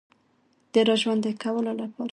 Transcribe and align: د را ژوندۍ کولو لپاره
د 0.73 0.75
را 0.87 0.95
ژوندۍ 1.01 1.33
کولو 1.43 1.73
لپاره 1.81 2.09